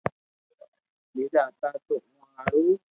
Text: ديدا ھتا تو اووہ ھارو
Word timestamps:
ديدا 1.15 1.41
ھتا 1.49 1.69
تو 1.85 1.93
اووہ 2.03 2.23
ھارو 2.35 2.65